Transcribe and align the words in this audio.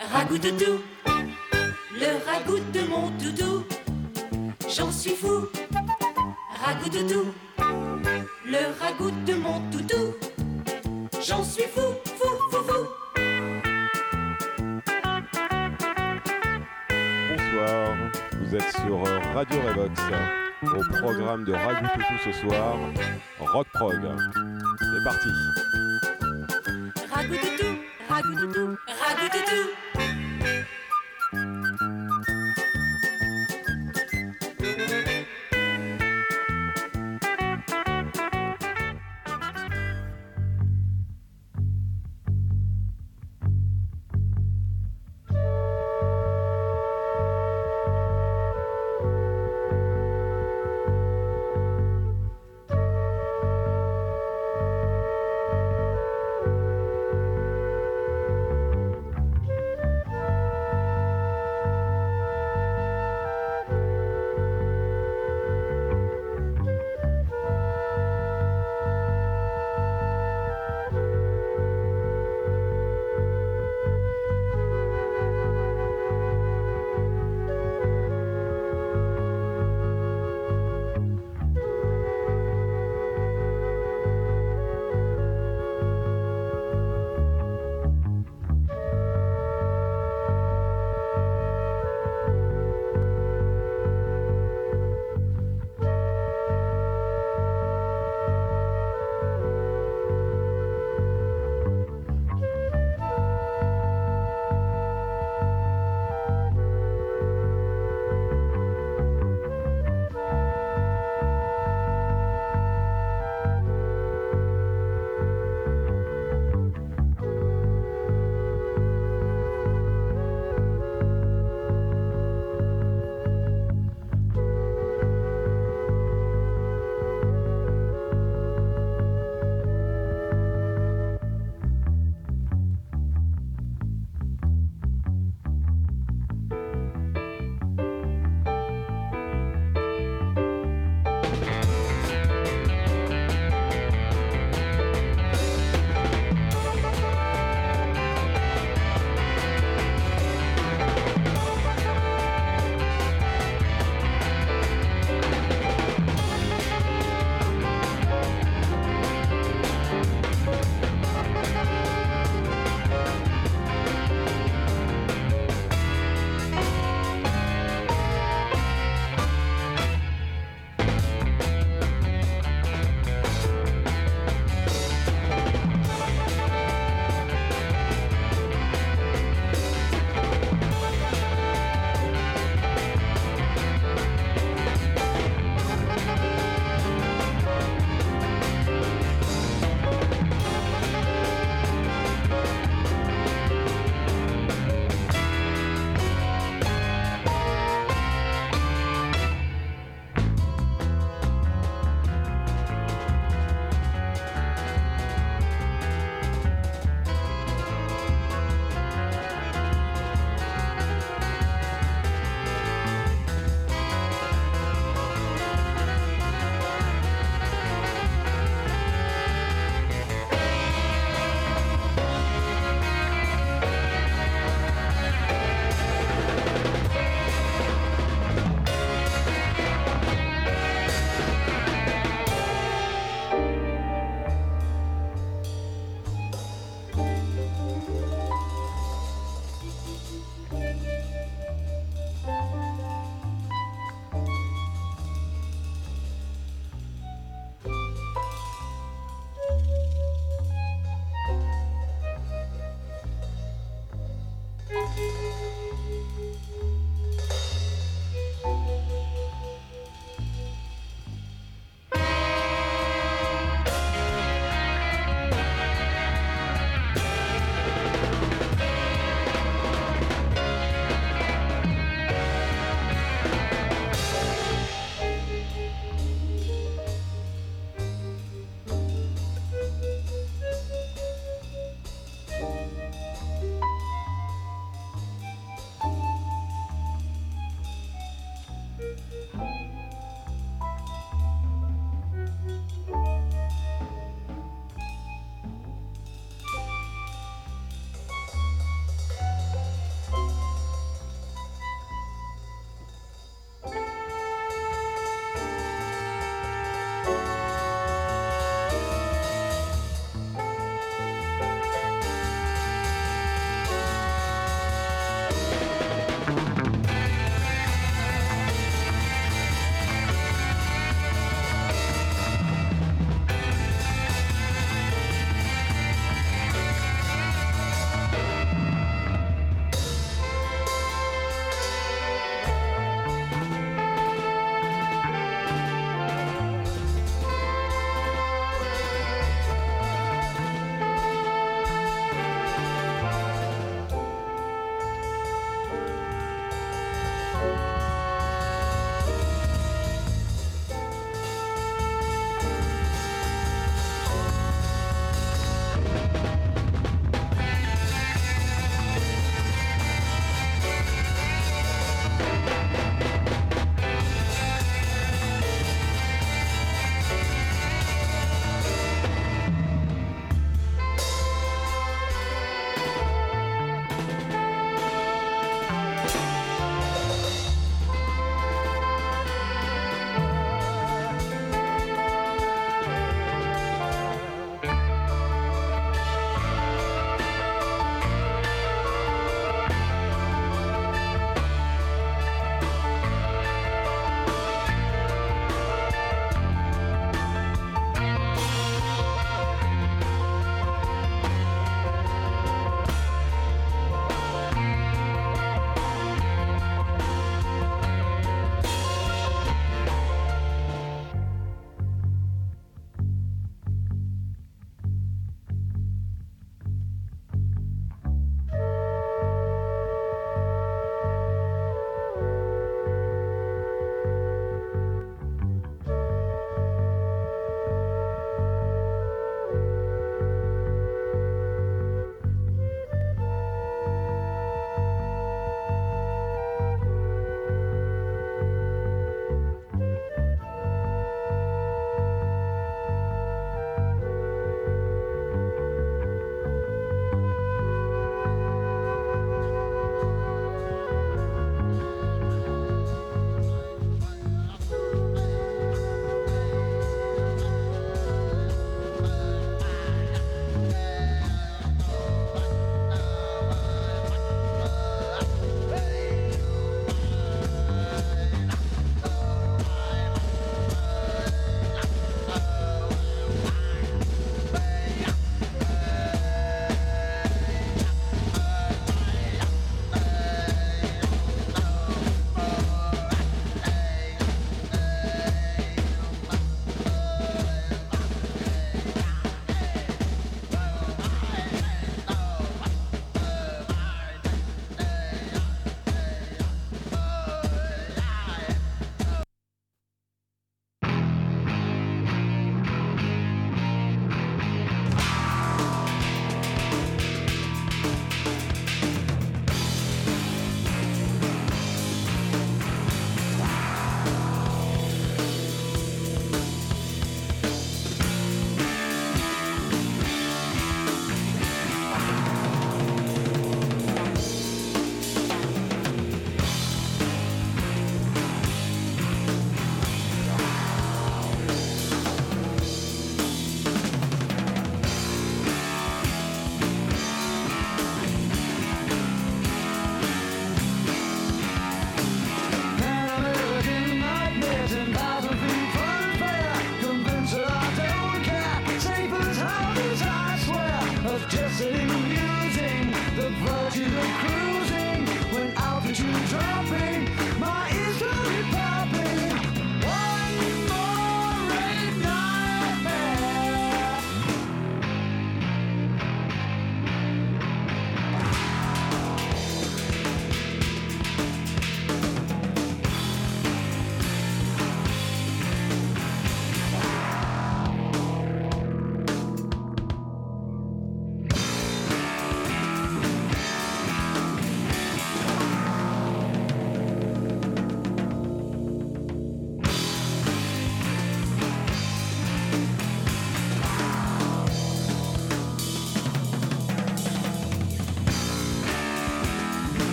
Ragout 0.00 0.38
toutou, 0.38 0.80
le 1.92 2.24
ragout 2.24 2.58
de 2.72 2.80
mon 2.88 3.10
toutou, 3.18 3.66
j'en 4.66 4.90
suis 4.90 5.14
fou. 5.14 5.46
Ragout 6.64 6.88
toutou, 6.88 7.26
le 8.46 8.80
ragout 8.80 9.10
de 9.26 9.34
mon 9.34 9.60
toutou, 9.70 10.14
j'en 11.22 11.44
suis 11.44 11.64
fou, 11.64 11.92
fou, 12.16 12.28
fou, 12.50 12.62
fou. 12.64 12.86
Bonsoir, 17.28 17.96
vous 18.40 18.54
êtes 18.56 18.72
sur 18.72 19.02
Radio 19.34 19.60
Revox. 19.60 20.00
Au 20.62 20.98
programme 20.98 21.44
de 21.44 21.52
Ragout 21.52 21.88
Toutou 21.94 22.18
ce 22.24 22.32
soir, 22.40 22.76
Rock 23.38 23.66
Prog. 23.74 24.00
C'est 24.78 25.04
parti. 25.04 25.28
Ragout 27.12 27.36
toutou, 27.36 27.76
ragout 28.08 28.40
toutou, 28.40 28.76
ragout 28.86 29.28
toutou. 29.30 29.89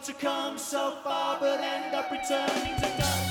to 0.00 0.12
come 0.12 0.56
so 0.58 0.92
far, 1.02 1.38
but 1.40 1.60
end 1.60 1.94
up 1.94 2.10
returning 2.10 2.76
to 2.76 2.98
dust. 2.98 3.27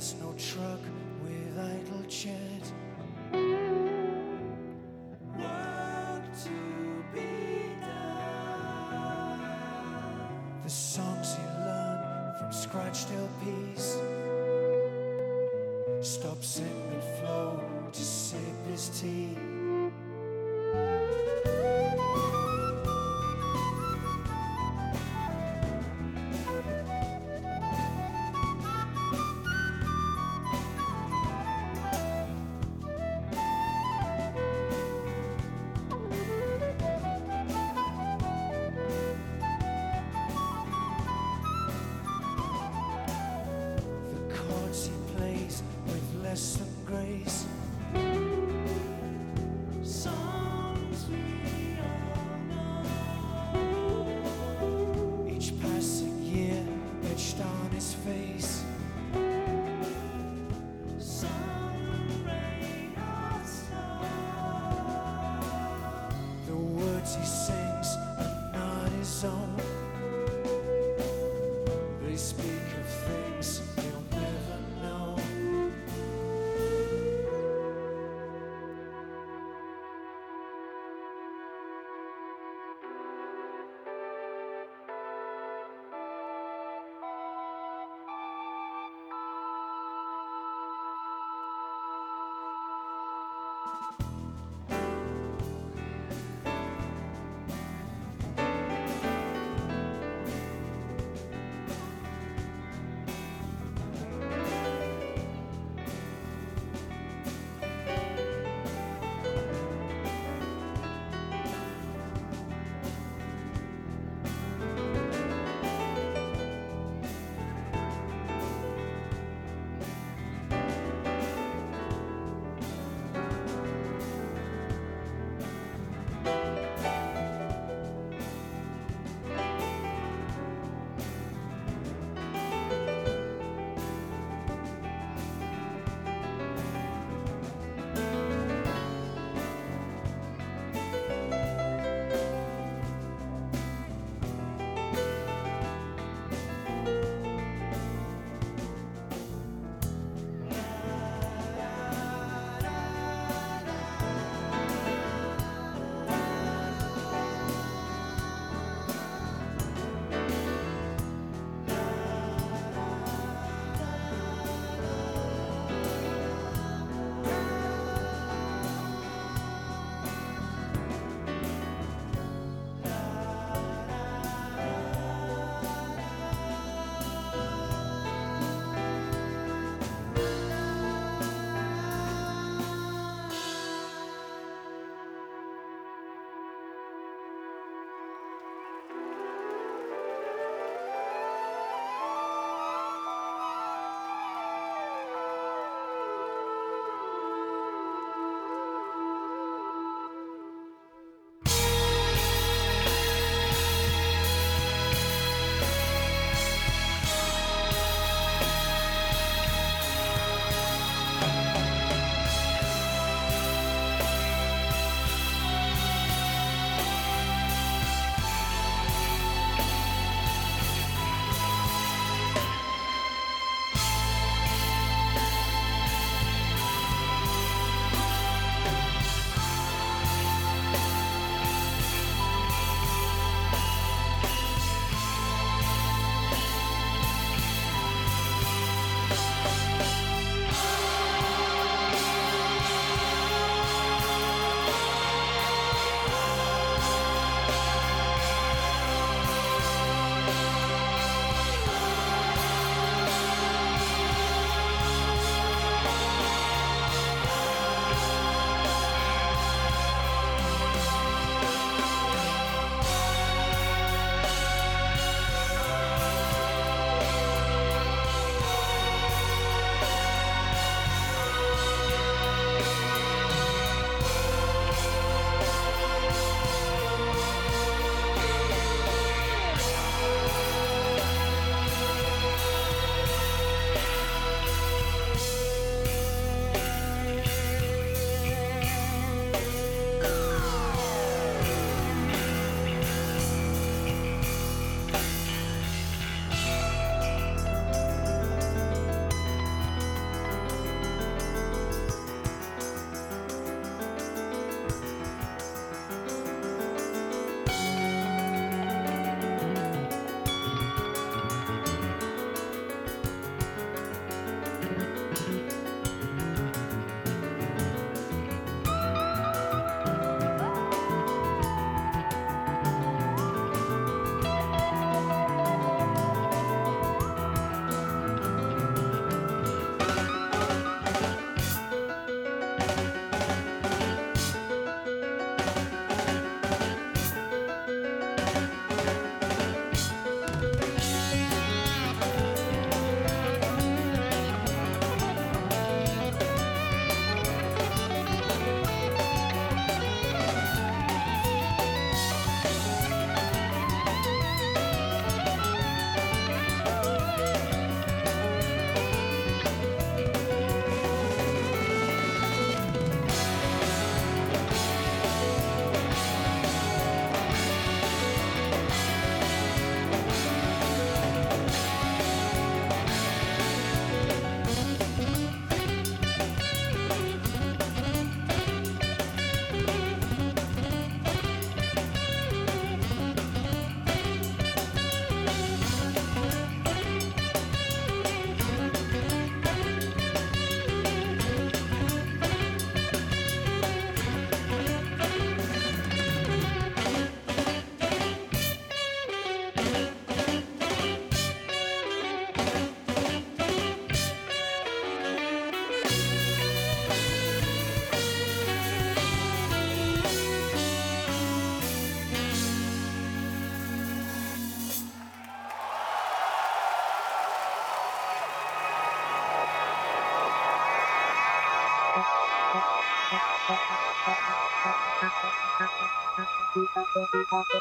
No 0.00 0.32
truck 0.38 0.80
with 1.22 1.58
idle 1.58 2.02
chat. 2.08 2.72
Work 5.36 6.24
to 6.42 6.56
be 7.12 7.74
done. 7.82 9.42
The 10.64 10.70
songs 10.70 11.36
he 11.36 11.42
learned 11.42 12.38
from 12.38 12.50
scratched 12.50 13.08
LPs. 13.08 13.98
Stops 16.02 16.60
in 16.60 16.90
mid 16.90 17.04
flow 17.20 17.62
to 17.92 18.02
sip 18.02 18.66
his 18.70 18.88
tea. 18.98 19.36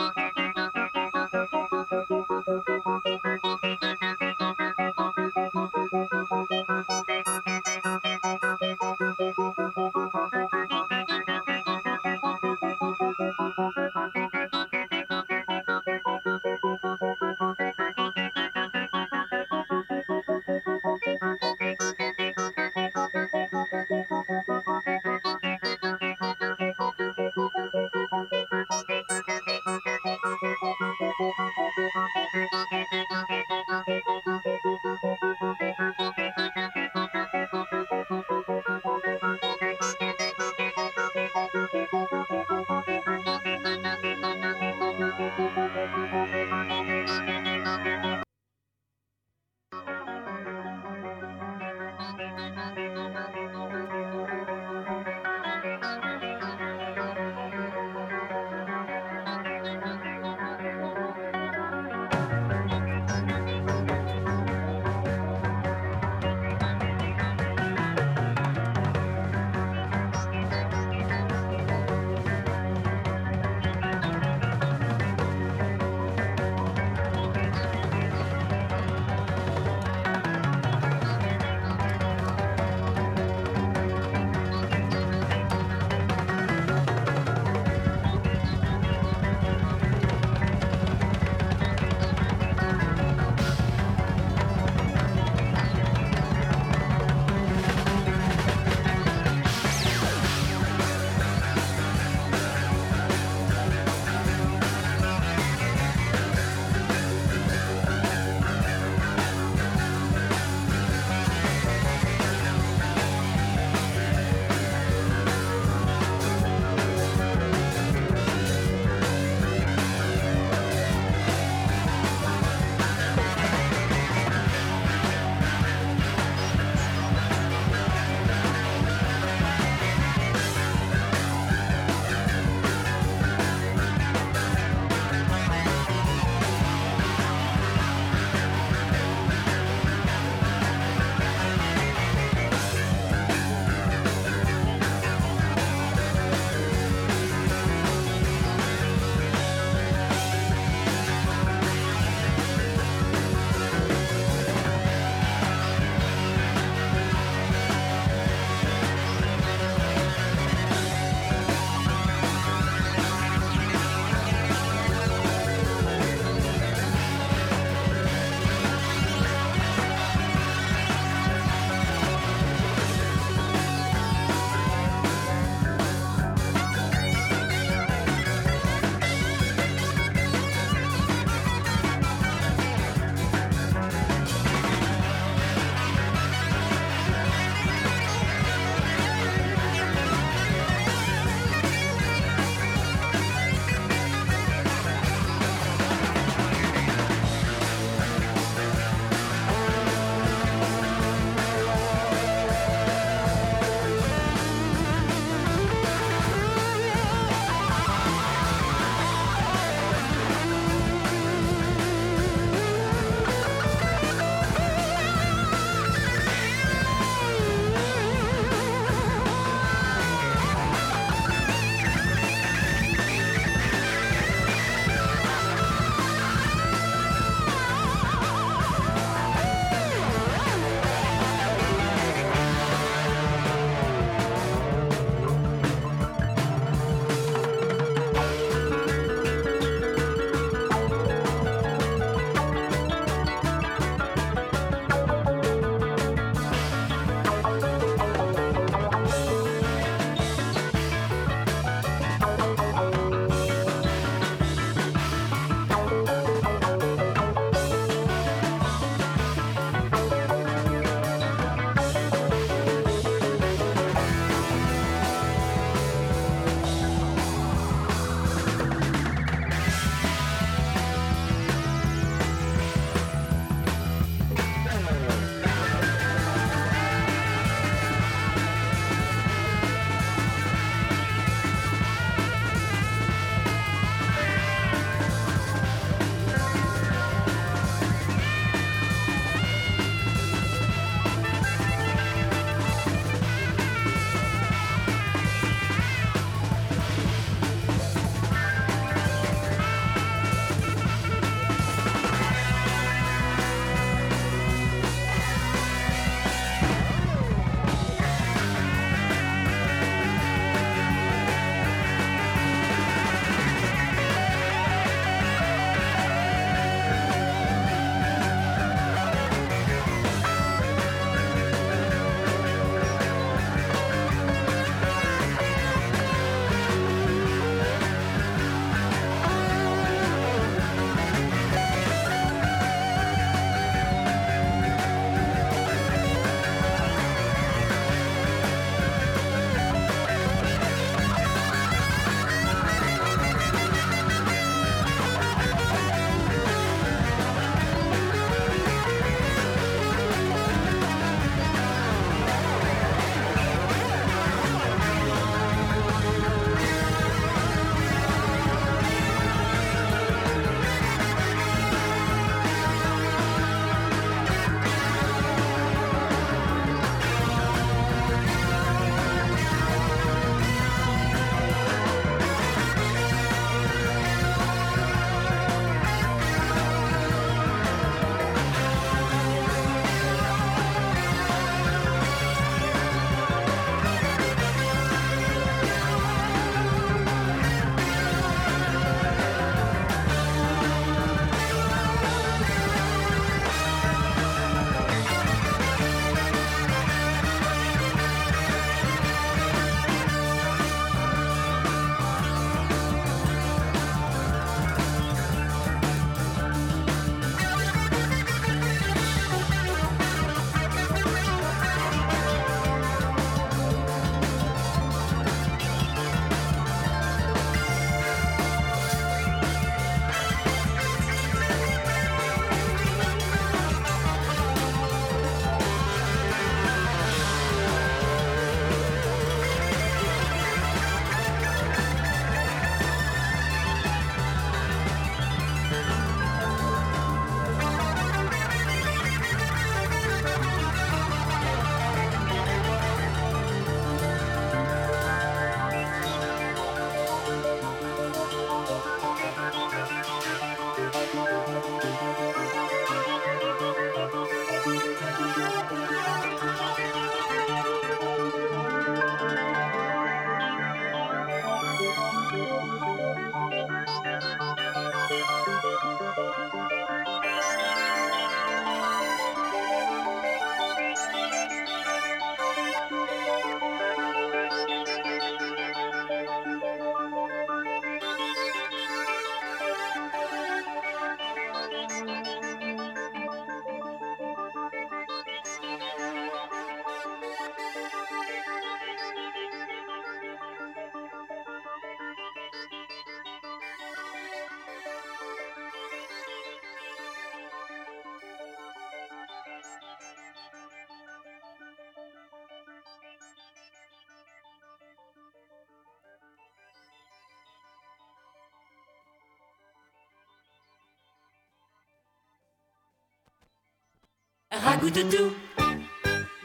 Ragoût 514.63 514.89
toutou, 514.89 515.34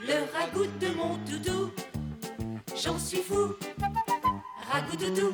le 0.06 0.14
ragoût 0.34 0.66
de 0.80 0.89
mon 0.94 1.16
toutou, 1.18 1.72
j'en 2.76 2.98
suis 2.98 3.22
fou. 3.22 3.55
Ragoût 4.70 4.97
toutou, 4.97 5.32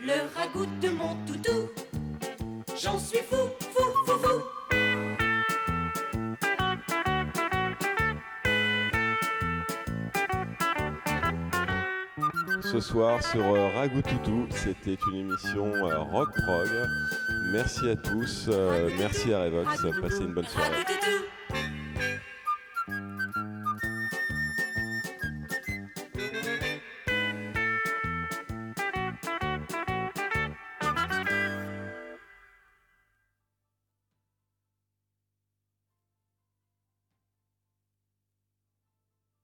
le 0.00 0.14
ragoût 0.34 0.66
de 0.80 0.88
mon 0.90 1.16
toutou, 1.26 1.68
j'en 2.80 2.98
suis 2.98 3.18
fou, 3.18 3.48
fou, 3.72 3.82
fou, 4.06 4.18
fou. 4.22 4.42
Ce 12.62 12.78
soir 12.78 13.20
sur 13.24 13.42
euh, 13.42 13.68
Ragout 13.74 14.02
Toutou, 14.02 14.46
c'était 14.50 14.96
une 15.10 15.16
émission 15.16 15.66
euh, 15.66 15.98
rock 15.98 16.28
prog. 16.46 16.68
Merci 17.52 17.90
à 17.90 17.96
tous, 17.96 18.46
euh, 18.48 18.88
merci 18.96 19.32
à 19.32 19.42
Revox, 19.44 19.86
passez 20.00 20.20
une 20.20 20.34
bonne 20.34 20.46
soirée. 20.46 20.70